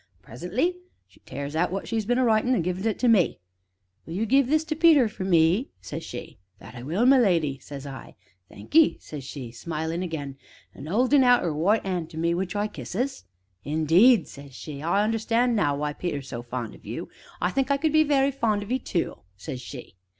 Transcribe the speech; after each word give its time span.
An' 0.15 0.23
presently 0.23 0.77
she 1.07 1.19
tears 1.27 1.55
out 1.55 1.71
what 1.71 1.87
she's 1.87 2.07
been 2.07 2.17
a 2.17 2.25
writin' 2.25 2.55
an' 2.55 2.63
gives 2.63 2.87
it 2.87 2.97
to 2.97 3.07
me. 3.07 3.39
'Will 4.03 4.15
you 4.15 4.25
give 4.25 4.47
this 4.47 4.63
to 4.63 4.75
Peter 4.75 5.07
for 5.07 5.25
me?' 5.25 5.69
says 5.79 6.03
she. 6.03 6.39
'That 6.57 6.73
I 6.73 6.81
will, 6.81 7.05
my 7.05 7.19
leddy!' 7.19 7.59
says 7.59 7.85
I. 7.85 8.15
'Thank 8.49 8.73
'ee!' 8.75 8.97
says 8.99 9.23
she, 9.23 9.51
smilin' 9.51 10.01
again, 10.01 10.37
an' 10.73 10.87
'oldin' 10.87 11.23
out 11.23 11.43
'er 11.43 11.51
w'ite 11.53 11.85
'an' 11.85 12.07
to 12.07 12.17
me, 12.17 12.33
which 12.33 12.55
I 12.55 12.65
kisses. 12.67 13.25
'Indeed!' 13.63 14.27
says 14.27 14.55
she,' 14.55 14.81
I 14.81 15.03
understand 15.03 15.55
now 15.55 15.75
why 15.75 15.93
Peter 15.93 16.17
is 16.17 16.27
so 16.27 16.41
fond 16.41 16.73
of 16.73 16.83
you. 16.83 17.07
I 17.39 17.51
think 17.51 17.69
I 17.69 17.77
could 17.77 17.93
be 17.93 18.03
very 18.03 18.31
fond 18.31 18.63
of 18.63 18.71
'ee 18.71 18.79
tu!' 18.79 19.19
says 19.37 19.61
she. 19.61 19.97